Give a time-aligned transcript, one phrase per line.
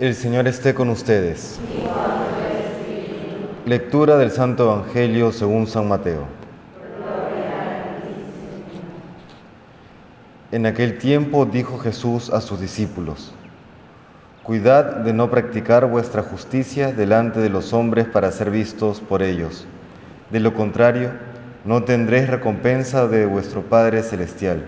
[0.00, 1.60] El Señor esté con ustedes.
[3.64, 6.26] Lectura del Santo Evangelio según San Mateo.
[10.50, 13.32] En aquel tiempo dijo Jesús a sus discípulos,
[14.42, 19.64] Cuidad de no practicar vuestra justicia delante de los hombres para ser vistos por ellos.
[20.30, 21.12] De lo contrario,
[21.64, 24.64] no tendréis recompensa de vuestro Padre Celestial.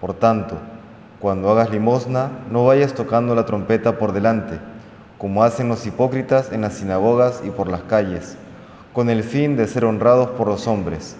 [0.00, 0.58] Por tanto,
[1.20, 4.58] cuando hagas limosna, no vayas tocando la trompeta por delante,
[5.18, 8.38] como hacen los hipócritas en las sinagogas y por las calles,
[8.94, 11.16] con el fin de ser honrados por los hombres.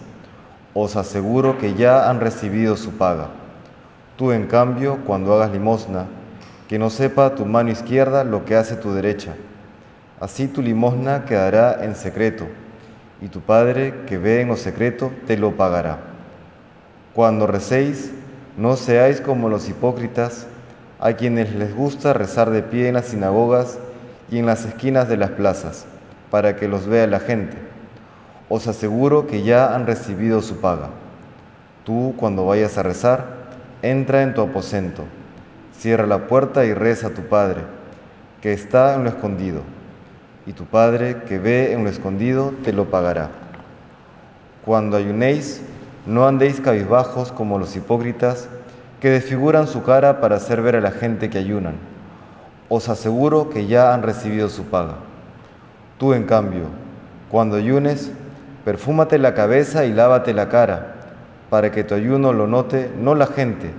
[0.72, 3.28] Os aseguro que ya han recibido su paga.
[4.16, 6.06] Tú, en cambio, cuando hagas limosna,
[6.66, 9.34] que no sepa tu mano izquierda lo que hace tu derecha.
[10.18, 12.46] Así tu limosna quedará en secreto,
[13.20, 15.98] y tu Padre que ve en lo secreto te lo pagará.
[17.12, 18.12] Cuando recéis,
[18.56, 20.46] no seáis como los hipócritas,
[20.98, 23.78] a quienes les gusta rezar de pie en las sinagogas
[24.30, 25.86] y en las esquinas de las plazas,
[26.30, 27.56] para que los vea la gente.
[28.48, 30.90] Os aseguro que ya han recibido su paga.
[31.84, 33.24] Tú, cuando vayas a rezar,
[33.82, 35.04] entra en tu aposento,
[35.78, 37.62] cierra la puerta y reza a tu Padre,
[38.42, 39.62] que está en lo escondido,
[40.46, 43.30] y tu Padre, que ve en lo escondido, te lo pagará.
[44.64, 45.62] Cuando ayunéis,
[46.10, 48.48] no andéis cabizbajos como los hipócritas
[49.00, 51.74] que desfiguran su cara para hacer ver a la gente que ayunan.
[52.68, 54.96] Os aseguro que ya han recibido su paga.
[55.98, 56.64] Tú, en cambio,
[57.30, 58.10] cuando ayunes,
[58.64, 60.94] perfúmate la cabeza y lávate la cara,
[61.48, 63.70] para que tu ayuno lo note no la gente,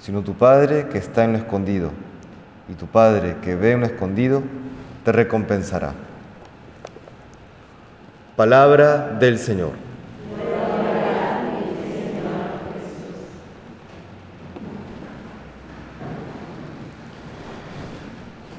[0.00, 1.90] sino tu Padre que está en lo escondido.
[2.68, 4.42] Y tu Padre que ve en lo escondido,
[5.04, 5.92] te recompensará.
[8.34, 9.87] Palabra del Señor.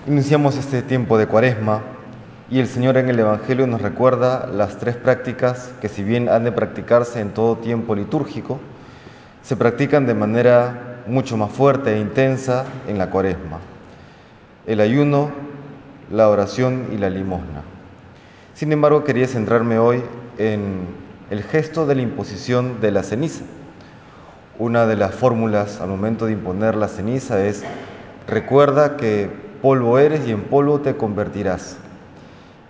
[0.10, 1.84] Iniciamos este tiempo de cuaresma
[2.50, 6.46] y el Señor en el Evangelio nos recuerda las tres prácticas que si bien han
[6.46, 8.60] de practicarse en todo tiempo litúrgico,
[9.44, 13.60] se practican de manera mucho más fuerte e intensa en la cuaresma.
[14.66, 15.30] El ayuno,
[16.12, 17.62] la oración y la limosna.
[18.56, 20.02] Sin embargo, quería centrarme hoy
[20.40, 20.88] en
[21.30, 23.44] el gesto de la imposición de la ceniza.
[24.58, 27.64] Una de las fórmulas al momento de imponer la ceniza es
[28.26, 31.78] recuerda que polvo eres y en polvo te convertirás.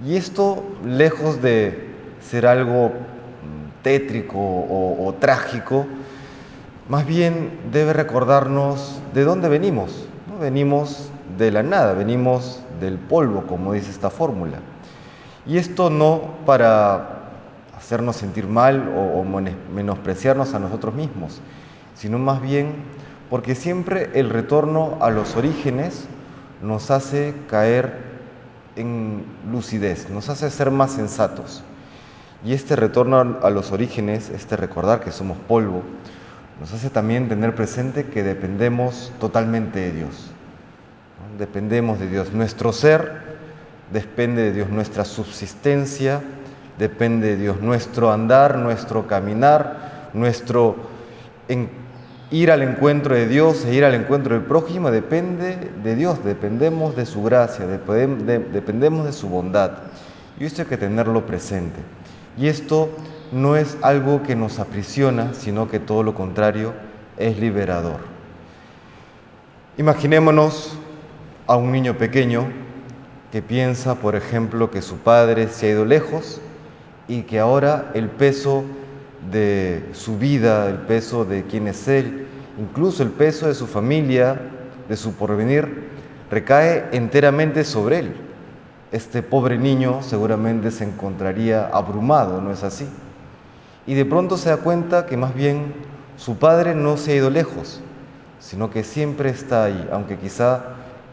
[0.05, 1.89] Y esto, lejos de
[2.21, 2.91] ser algo
[3.81, 5.85] tétrico o, trágico,
[6.87, 10.07] más bien debe recordarnos de dónde venimos.
[10.29, 10.39] ¿no?
[10.39, 14.59] Venimos de la nada, venimos del polvo, como dice esta fórmula.
[15.45, 17.19] Y esto no para
[17.77, 19.23] hacernos sentir mal o
[19.73, 21.41] menospreciarnos a nosotros mismos,
[21.95, 22.73] sino más bien
[23.29, 26.07] porque siempre el retorno a los orígenes
[26.61, 27.93] nos hace caer
[28.75, 31.63] en lucidez, nos hace ser más sensatos.
[32.43, 35.83] Y este retorno a los orígenes, este recordar que somos polvo,
[36.59, 40.31] nos hace también tener presente que dependemos totalmente de Dios.
[41.37, 42.33] Dependemos de Dios.
[42.33, 43.39] Nuestro ser
[43.91, 46.21] depende de Dios, nuestra subsistencia
[46.77, 50.77] depende de Dios, nuestro andar, nuestro caminar, nuestro
[52.31, 56.95] ir al encuentro de Dios e ir al encuentro del prójimo depende de Dios, dependemos
[56.95, 59.71] de su gracia, dependemos de su bondad.
[60.39, 61.79] Y esto hay que tenerlo presente.
[62.37, 62.89] Y esto
[63.31, 66.73] no es algo que nos aprisiona, sino que todo lo contrario
[67.17, 67.99] es liberador.
[69.77, 70.77] Imaginémonos
[71.47, 72.45] a un niño pequeño
[73.31, 76.41] que piensa, por ejemplo, que su padre se ha ido lejos
[77.07, 78.63] y que ahora el peso
[79.31, 84.39] de su vida, el peso de quién es Él, incluso el peso de su familia,
[84.87, 85.89] de su porvenir,
[86.31, 88.15] recae enteramente sobre Él.
[88.91, 92.87] Este pobre niño seguramente se encontraría abrumado, ¿no es así?
[93.85, 95.73] Y de pronto se da cuenta que más bien
[96.17, 97.81] su padre no se ha ido lejos,
[98.39, 100.63] sino que siempre está ahí, aunque quizá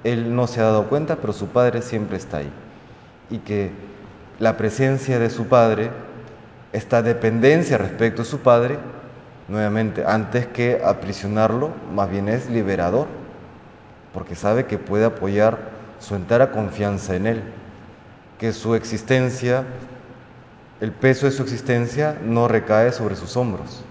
[0.05, 2.51] él no se ha dado cuenta, pero su padre siempre está ahí.
[3.31, 3.71] Y que
[4.39, 5.91] la presencia de su padre
[6.77, 8.79] esta dependencia respecto a su padre,
[9.49, 13.07] nuevamente, antes que aprisionarlo, más bien es liberador,
[14.13, 15.57] porque sabe que puede apoyar
[16.01, 17.43] su entera confianza en él,
[18.39, 19.65] que su existencia,
[20.83, 23.83] el peso de su existencia no recae sobre sus hombros,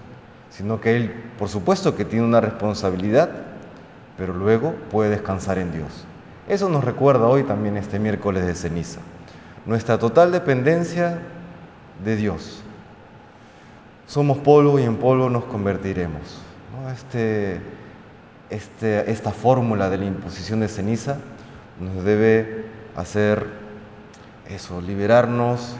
[0.50, 3.30] sino que él, por supuesto que tiene una responsabilidad,
[4.16, 6.04] pero luego puede descansar en Dios.
[6.48, 9.00] Eso nos recuerda hoy también este miércoles de ceniza,
[9.64, 11.18] nuestra total dependencia
[12.04, 12.62] de Dios,
[14.06, 16.40] somos polvo y en polvo nos convertiremos.
[16.92, 17.60] Este,
[18.50, 21.18] este, esta fórmula de la imposición de ceniza
[21.80, 23.46] nos debe hacer
[24.48, 25.76] eso, liberarnos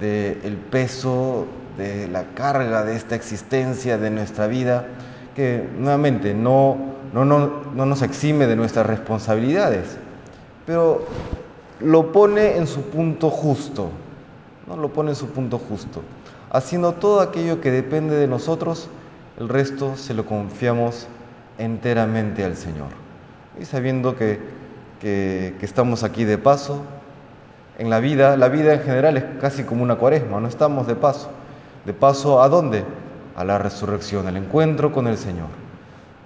[0.00, 4.86] del peso, de la carga de esta existencia, de nuestra vida,
[5.36, 6.76] que nuevamente no,
[7.12, 9.96] no, no nos exime de nuestras responsabilidades,
[10.66, 11.06] pero
[11.80, 13.90] lo pone en su punto justo,
[14.66, 14.76] ¿no?
[14.76, 16.02] lo pone en su punto justo.
[16.50, 18.88] Haciendo todo aquello que depende de nosotros,
[19.38, 21.06] el resto se lo confiamos
[21.58, 22.88] enteramente al Señor.
[23.60, 24.40] Y sabiendo que,
[25.00, 26.82] que, que estamos aquí de paso,
[27.78, 30.94] en la vida, la vida en general es casi como una cuaresma, no estamos de
[30.94, 31.30] paso.
[31.84, 32.84] ¿De paso a dónde?
[33.34, 35.48] A la resurrección, al encuentro con el Señor.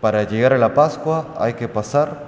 [0.00, 2.24] Para llegar a la Pascua hay que pasar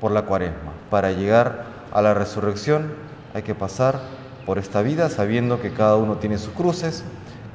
[0.00, 0.72] por la cuaresma.
[0.90, 2.92] Para llegar a la resurrección
[3.34, 4.00] hay que pasar
[4.46, 7.02] por esta vida sabiendo que cada uno tiene sus cruces,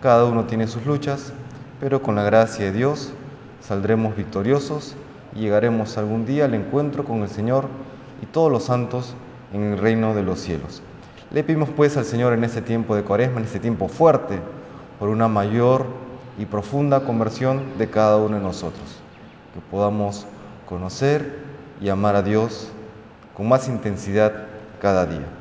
[0.02, 1.32] cada uno tiene sus luchas,
[1.80, 3.14] pero con la gracia de Dios
[3.62, 4.96] saldremos victoriosos
[5.34, 7.68] y llegaremos algún día al encuentro con el Señor
[8.22, 9.16] y todos los santos
[9.54, 10.84] en el reino de los cielos.
[11.32, 14.40] Le pedimos pues al Señor en este tiempo de cuaresma, en este tiempo fuerte,
[15.00, 15.86] por una mayor
[16.38, 19.00] y profunda conversión de cada uno de nosotros,
[19.54, 20.28] que podamos
[20.68, 21.40] conocer
[21.80, 22.70] y amar a Dios
[23.34, 24.34] con más intensidad
[24.82, 25.41] cada día.